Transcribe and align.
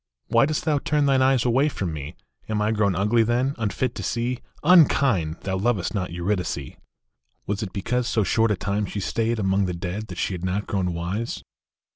"Why 0.29 0.47
dost 0.47 0.65
thou 0.65 0.79
turn 0.79 1.05
thine 1.05 1.21
eyes 1.21 1.45
away 1.45 1.69
from 1.69 1.93
me? 1.93 2.15
Am 2.49 2.59
I 2.59 2.71
grown 2.71 2.95
ugly, 2.95 3.21
then, 3.21 3.53
unfit 3.59 3.93
to 3.93 4.01
see? 4.01 4.39
Unkind! 4.63 5.35
Thou 5.41 5.55
lovest 5.57 5.93
not 5.93 6.11
Eurydice!" 6.11 6.57
EURYDICE. 6.57 6.77
149 7.45 7.45
Was 7.45 7.61
it 7.61 7.71
because 7.71 8.07
so 8.07 8.23
short 8.23 8.49
a 8.49 8.55
time 8.55 8.87
she 8.87 8.99
stayed 8.99 9.37
Among 9.37 9.65
the 9.67 9.73
dead 9.75 10.07
that 10.07 10.17
she 10.17 10.33
had 10.33 10.43
not 10.43 10.65
grown 10.65 10.95
wise 10.95 11.43